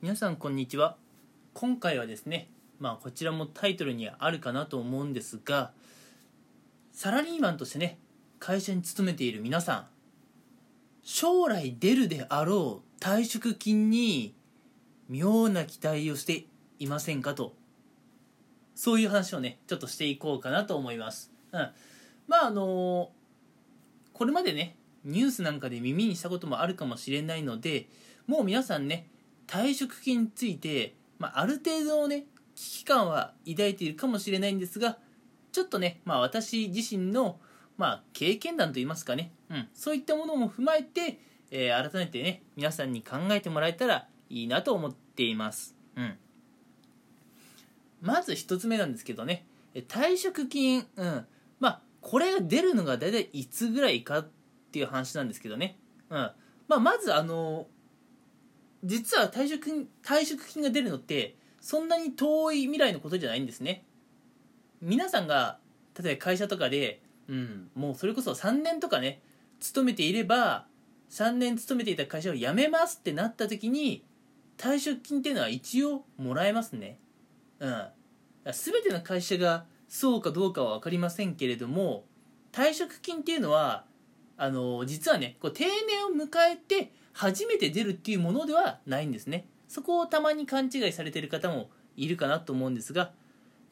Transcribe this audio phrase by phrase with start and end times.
[0.00, 0.96] 皆さんこんにちは。
[1.54, 2.48] 今回はですね
[2.78, 5.72] まあこちらもタイトルにあるかなと思うんですが
[6.92, 7.98] サラリーマンとしてね
[8.38, 9.86] 会社に勤めている皆さん
[11.02, 14.36] 将来出るであろう退職金に
[15.08, 16.44] 妙な期待をして
[16.78, 17.54] いませんかと
[18.76, 21.32] そういう話をねちょっとしていこうかなと思います。
[21.50, 21.70] うん。
[22.28, 23.10] まああの
[24.12, 27.88] これまでねニュースなんかで耳にしたこともあるかもしれないので
[28.28, 29.08] もう皆さんね
[29.48, 34.98] 退職金について、まあ、ある程度のね危機感は抱いているかもしれないんですが
[35.50, 37.40] ちょっとね、まあ、私自身の、
[37.76, 41.18] まあ、経験談といいますかね、うん、そういったものも踏まえて、
[41.50, 46.16] えー、改めてね皆さんに考えてもらえたらいいなと思っています、うん、
[48.00, 49.46] まず1つ目なんですけどね。
[49.88, 51.26] 退職金、うん、
[51.60, 54.28] まあこれが出るのが大体いつぐらいかっ
[54.72, 55.78] ていう話なんですけどね、
[56.10, 56.30] うん。
[56.68, 57.66] まあ、まずあの
[58.84, 63.84] 実は退職金退職金が出るのってそんなに遠い未来のことじゃないんですね。
[64.80, 65.58] 皆さんが
[66.00, 69.20] 例えば会社とかで、うん、もうそれこそ3年とかね
[69.58, 70.66] 勤めていれば
[71.10, 74.04] 3年勤めていた会社を辞めますってなった時に
[74.56, 76.98] 退職金っていうのは一応もらえますね。
[77.58, 77.88] うん。
[78.44, 82.04] 全ての会社がそうかどうかは分かりませんけれども
[82.52, 83.84] 退職金っていうのは
[84.36, 89.48] あの実はねこう定年を迎えて初めて出るっていうものではないんですね。
[89.66, 93.10] そこをたまに勘違いされてる方もいるかなと思うんですが、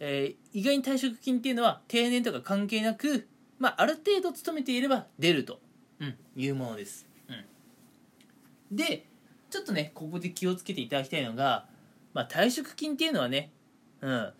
[0.00, 3.28] えー、意外に退職金っていうのは定年とか関係なく、
[3.60, 5.60] まあ、ある程度勤めていれば出ると、
[6.00, 9.06] うん、いうものです、うん、で
[9.48, 11.66] ちょっとねここで気をつけていただきたいのが、
[12.14, 13.52] まあ、退職金っていうのはね、
[14.00, 14.32] うん、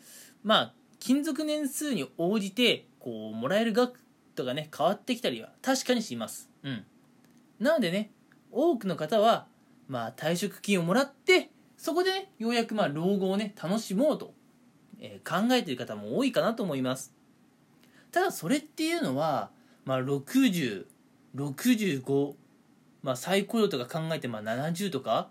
[0.42, 4.00] まあ勤続年数に応じてこうもらえる額
[4.34, 6.84] とかね変わってきたりは確かにします、うん、
[7.60, 8.10] なのでね
[8.50, 9.46] 多くの方は、
[9.88, 14.32] まあ、退職金をもらってそこで、ね、ようやくまあ老後をね楽しもうと、
[14.98, 17.12] えー、考えている方も多いかなと思います。
[18.10, 19.50] ただそれっていうのは、
[19.84, 22.34] まあ、6065、
[23.02, 25.28] まあ、再雇用とか考えてまあ70とか、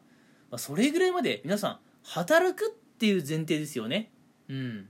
[0.51, 4.11] まあ、それぐらいまで皆さん働くっていう前提ですよね。
[4.47, 4.87] うん。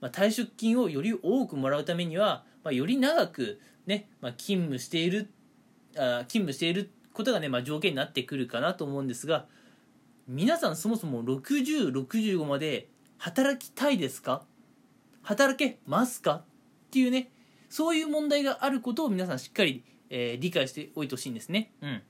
[0.00, 5.30] まあ、退職金をより多くもらうためには、まあ、より長くね、まあ、勤務している
[5.96, 9.46] あ勤務していることがね、まあ、条件になってくるかなと思うんですが
[10.28, 14.42] 皆さんそもそも6065まで働きたいですか？
[15.22, 16.32] 働けますか？
[16.34, 16.44] っ
[16.90, 17.30] ていうね
[17.68, 22.02] そういう問題があることを皆さんしっかり、えー、理解しておいてほしいんですね、うん、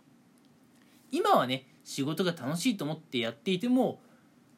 [1.11, 4.01] 今はね仕事が楽しいと思ってやっていても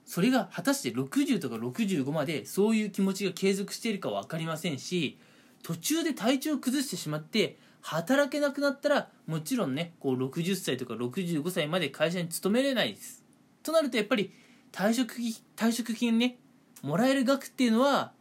[0.06, 5.19] それが果たして60とか65までそういう気持ちが継続しているか分かりませんし
[5.62, 7.56] 途中で体調を崩してしまって
[7.87, 13.22] 働けなくなったらもちろんねこう60歳とか65歳まで会社に勤めれないです。
[13.62, 14.33] となるとやっぱり
[14.72, 15.15] 退職
[15.55, 16.39] 退職金ね
[16.83, 18.12] もらえる額っていうのは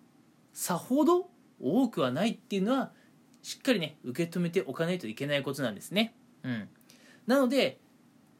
[0.51, 1.29] さほど
[1.61, 2.91] 多くはないっていうのは
[3.41, 6.13] しっかりね受け止めておかないといけないことなんですね。
[6.43, 6.67] うん。
[7.25, 7.79] なので、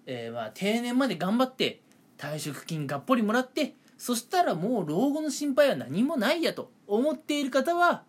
[0.05, 1.79] えー、まあ定年まで頑張って
[2.17, 8.03] 退職金がっぽりもらってそしたらもう老後の心配は何もないやと思っている方は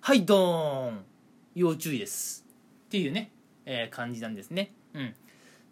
[0.00, 1.13] はいドーン。
[1.54, 2.44] 要注意です。
[2.86, 3.30] っていうね、
[3.66, 4.72] えー、感じなんですね。
[4.94, 5.14] うん。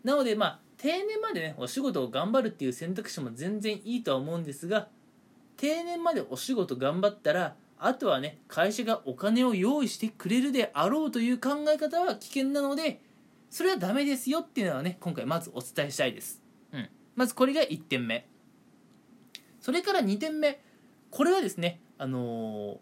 [0.05, 4.89] なのでまあ定年までねお仕事を頑張るっていう選択肢も全然いいとは思うんですが
[5.57, 13.01] 定年までお仕事頑張ったらあとはね会社がお金を用意してくれるであろうという考え方は危険なので
[13.51, 18.27] それはダメですよっていうのはね今回まずお伝えしたいです、うん、まずこれが1点目。
[19.61, 20.61] それから2点目。
[21.13, 22.77] これはですねあのー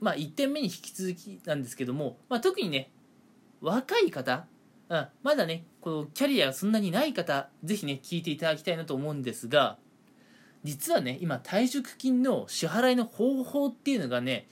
[0.00, 2.90] まあ、1点目に引き続きなんですけども、まあ、特にね
[3.60, 4.46] 若い方、
[4.88, 9.78] うん、まだねこのキャリアがそんなにない方ぜひね聞いていただきたいなと思うんですが
[10.64, 14.48] 実はね今退職金の支払いの方法っていうのがね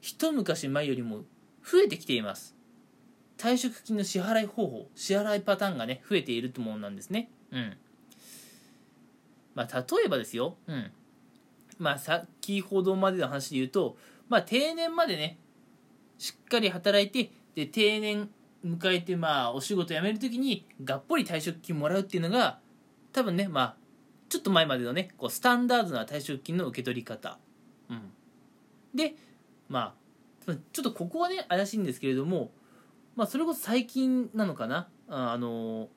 [0.00, 1.22] 一昔前よりも
[1.64, 2.54] 増えてきています。
[3.36, 7.30] 退職金の支払い方法支払いパターンがね増えていると思うんですね。
[7.52, 7.76] うん。
[9.54, 10.56] まあ例えばですよ。
[10.66, 10.90] うん。
[11.78, 13.96] まあ先ほどまでの話で言うと
[14.28, 15.38] まあ、定年までね、
[16.18, 18.30] しっかり働いて、で、定年
[18.64, 22.58] 迎えて、まあ、お仕事辞めるときに、がっぽり退職金もらうっていうのが、
[23.12, 23.76] 多分ね、まあ、
[24.28, 27.38] ちょっと前までのね、こう、スタンダードな退職金の受け取り方。
[27.88, 28.12] うん。
[28.94, 29.14] で、
[29.68, 29.94] ま
[30.46, 32.50] あ、ちょっとここはね、怪しいんですけれども、
[33.16, 34.88] まあ、それこそ最近なのかな。
[35.10, 35.88] あの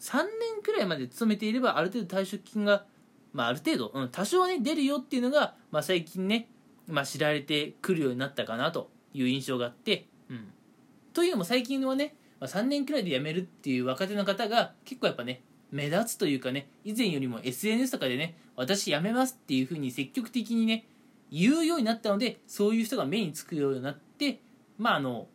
[0.00, 2.84] 3年くらいまで勤めていれば、ある程度退職金が、
[3.32, 6.48] まあ、ある程度、うん、多少はね、出るよっていうのが、まあ、最近ね、
[6.88, 10.52] まあ、知られてくるようになったかなという印象があって、うん、
[11.12, 20.86] というのも最近はね、まあ、3年くらいで辞めるっていう若手の方が結構やっぱね目立つというかね以前よりも SNS とかでね私辞めますっていう風に積極的にね
[21.30, 24.40] 言うようになったのでそういう人が目につくようになって
[24.78, 25.26] まああの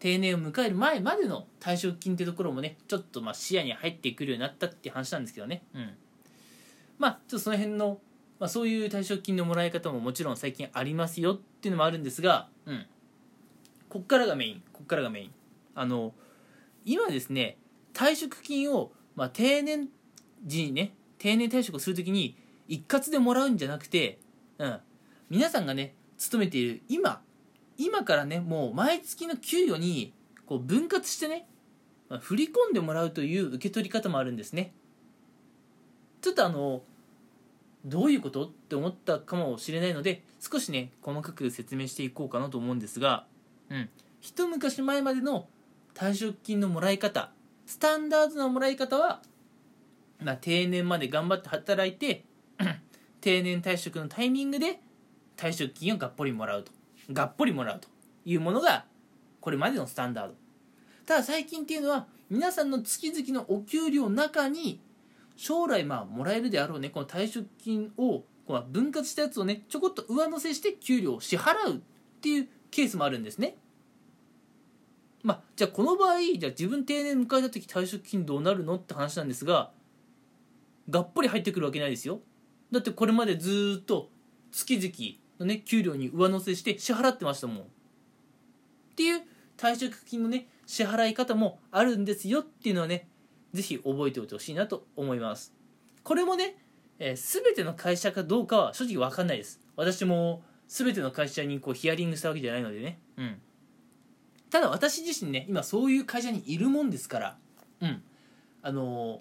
[0.00, 5.62] 定年を迎える前までの退職金ってところもねちょっとまあ視野に入ってくるようになったって話なんですけどね。
[5.74, 5.90] うん。
[6.98, 7.98] まあちょっとその辺の、
[8.42, 12.86] まあ、そういう退職金のもらい方ももちろん最近ありますよっていうのもあるんですがうん。
[13.88, 14.62] こっからがメイン。
[14.72, 15.30] こっからがメイン。
[15.76, 16.12] あの
[16.84, 17.56] 今ですね
[17.94, 19.90] 退職金を、まあ、定年
[20.44, 22.36] 時にね定年退職をするときに
[22.66, 24.18] 一括でもらうんじゃなくて、
[24.58, 24.80] うん、
[25.30, 27.20] 皆さんがね勤めている今
[27.78, 30.12] 今からねもう毎月の給与に
[30.46, 31.46] こう分割してね、
[32.08, 34.74] まあ、振り込んでもらうという受け取り方もあるんですね。
[36.20, 36.82] ちょっとあの
[37.84, 38.46] どういうこと？
[38.46, 43.26] って思ったかもしれないので少しね細かく説明していこうかなと思うんですが、
[43.70, 43.88] うん、
[44.20, 45.48] 一昔前までの
[45.94, 47.30] 退職金のもらい方
[47.66, 49.22] スタンダードなもらい方は、
[50.20, 52.24] まあ、定年まで頑張って働いて
[53.20, 54.80] 定年退職のタイミングで
[55.36, 56.72] 退職金をがっぽりもらうと。
[57.12, 57.88] がっぽりもらうと。
[58.24, 58.84] いうものが
[59.40, 60.34] これまでのスタンダード。
[61.06, 64.80] ただ最近っていうのは皆さんの月々のお給料の中に
[65.36, 71.80] 将来まあもらえるであろうねこの退職金をこう分割したやつをねちょこっと上乗せして給料を支払うっ
[72.20, 73.56] ていうケースもあるんですね。
[75.22, 79.70] まあじゃあこの場合じゃあ自分定年迎えた時退職金どうなるのって話なんですが
[80.90, 82.20] がっぽり入ってくるわけないですよ。
[82.72, 84.10] だってこれまでずっと
[84.50, 87.58] 月々のね給料に上乗せして支払ってましたもん。
[87.58, 87.60] っ
[88.96, 89.22] ていう
[89.56, 93.08] 退職金のね支払い方もあるんですよっていうのはね
[93.52, 95.52] ぜひ覚えておいてほしいなと思います。
[96.02, 96.56] これもね、
[96.98, 99.60] えー、全ての会社かどうかは正直分かんないです。
[99.76, 102.98] 私も全ての会社にこうヒアリングしたわけじゃないのでね。
[103.16, 103.40] うん。
[104.50, 107.36] ただ私自身ね今そういう会社にいるもんですから。
[107.80, 108.02] うん。
[108.62, 109.18] あのー、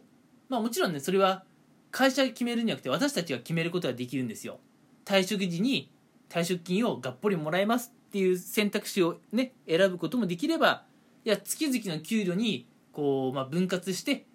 [0.49, 1.43] まあもちろんねそれは
[1.91, 4.59] 会社が決めるんじゃなくて私たちが決めることができるんですよ。
[5.05, 5.91] 退職時に
[6.29, 10.85] 退職金をがっぽりもらえますっていう選択肢をね選ぶこともできれば
[11.25, 14.25] いや月々の給料にこう、まあ、分割して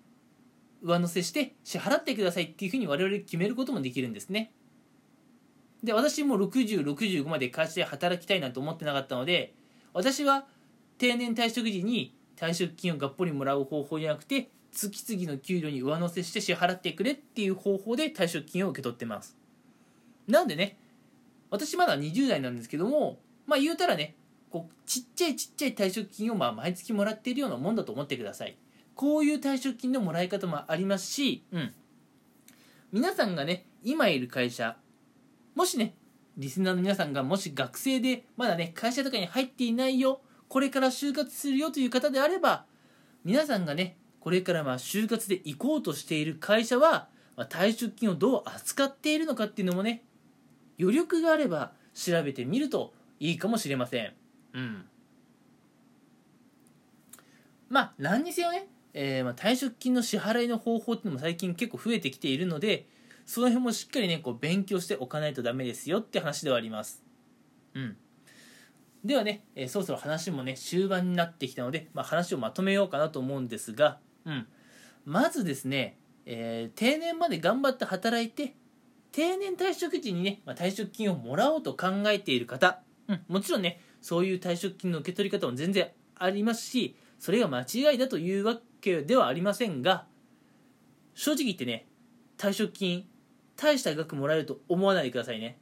[0.82, 4.52] 上乗せして支払ってくださいっていうふうに我々決めることもできるんですね。
[5.82, 9.54] で私も6065まで会社で働きたいなんて思ってなかったので
[9.92, 10.46] 私は
[10.98, 19.36] 定年退職時に退職金をがっぽりもらう方法じゃなくて月々の給料に上乗せして支払ってくれっていう方法で退職金を受け取ってます。
[20.26, 20.76] なんでね
[21.50, 24.16] 私まだ20代なんですけどもまあ言うたらね
[24.50, 28.56] こうちっちゃいちっちゃい退職金をまあ毎月もらっているようなもんだと思ってください。
[28.94, 31.74] こういう退職金のもらい方もありますし、うん、
[32.92, 34.76] 皆さんがね今いる会社
[35.54, 35.94] もしね
[36.38, 42.64] リスナーの皆さんがもし学生でまだね会社とかに入っていないよこれから就活するよという方であれば
[43.24, 50.02] 皆さんがねこれからまあ就活で行こうとしている会社は、まあ、退職金をどう扱っているのかっていうのもね
[50.80, 54.12] 余力があれば調べてみるといいかもしれません
[54.56, 54.84] うん。
[57.68, 62.88] まあ何にせよね、えー、まあ退職金の支払いの方法っていうのも最近結構増えてきているので
[63.26, 67.02] その辺もしっかりねこう勉強しておかないとダメですよって話ではあります。
[67.74, 67.96] うん。
[69.04, 74.46] ではね、えー、そろそろ話もね終盤になってきたので、まあ、話をまとめようかなと思うんですが、うん、
[75.04, 78.54] まずですね、えー、定年まで頑張って働いて
[79.12, 90.06] 定年退職時にね、まあ、退職金をもらおうと考えている方、うん、もちろんねそういう退職金の受け取り方も全然ありますしそれが間違いだというわけではありませんが
[91.14, 91.88] 正直言ってね
[92.38, 93.04] 退職金
[93.56, 95.58] 大した額もらえると思わないでくださいね。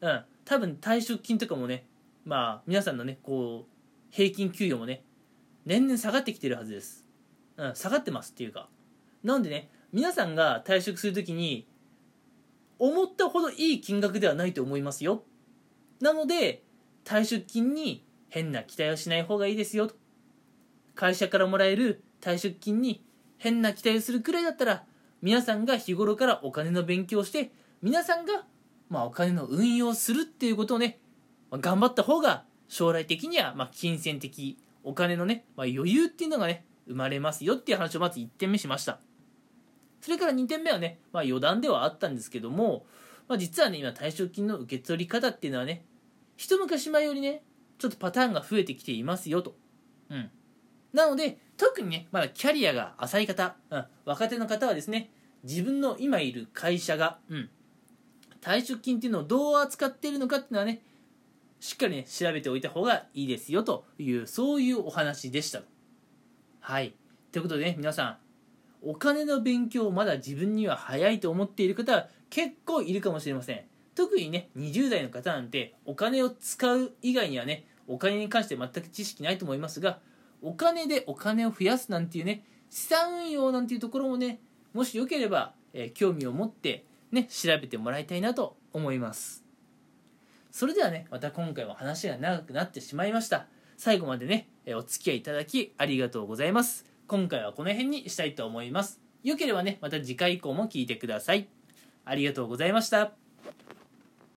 [0.00, 0.24] うん。
[0.44, 1.86] 多分退職金とかもね
[2.24, 3.70] まあ皆さんのねこう
[4.10, 5.02] 平均給与もね
[5.66, 7.04] 年々下がってきてるはずです。
[7.56, 7.74] うん。
[7.74, 8.68] 下がってますっていうか。
[9.24, 11.66] なんでね皆さんが退職するときに
[12.78, 15.24] 思ったほどいい金額ではないと思いますよ。
[16.00, 16.62] なので
[17.08, 19.94] 退職金に変な期待をしない方がいいですよと。
[20.94, 23.02] 会社からもらえる退職金に
[23.38, 24.84] 変な期待をするくらいだったら
[25.22, 27.50] 皆さんが日頃からお金の勉強をして
[27.80, 28.44] 皆さんが
[28.90, 30.98] まあお金の運用するっていうことをね、
[31.50, 39.00] まあ、頑張った方が将来的にはま金銭的お金のね、まあ、余裕っていうのがね生まれますよっていう話をまず1点目しました。
[40.02, 42.84] それから2点目はね、まあ、余談ではあったんですけども、
[43.28, 45.86] まあ、実はね今退職金の受け取り方っていうのはね
[46.38, 47.42] 一昔前よりね
[47.78, 49.56] ちょっとパターンが増えてきていますよと、
[50.08, 50.30] うん、
[50.94, 55.10] なので特にねまだキャリアが浅い方、うん、若手の方はですね
[55.42, 57.50] 自分の今いる会社が、うん、
[58.40, 60.80] 退職金っていうのをどう扱っているのかっていうのはね
[61.60, 65.62] しっかりね調べておいた方がいいですよというそういうお話でした
[66.60, 66.94] はい。
[67.32, 68.16] ということでね皆さん
[68.82, 73.67] お金の勉強まだ自分には早いと思っている方は結構いるかもしれません。
[73.98, 79.98] 特にね20代の方なんてお金を使う以外にはねお金に関して全く知識ないと思いますが
[80.40, 84.38] お金でお金を増やすなんていうね資産運用なんていうところもね
[84.72, 89.42] もしよければ、えー、興味を持ってね調べてもらいたいなと思います。
[90.52, 93.46] それではねまた今回は話が長くなってしまいました。
[93.76, 96.86] 最後までねえお付き合いいただきありがとうございます。
[97.08, 99.00] 今回はこの辺にしたいと思います。
[99.24, 101.48] よければねまた次回以降も聞いてください。
[102.04, 103.27] ありがとうございました。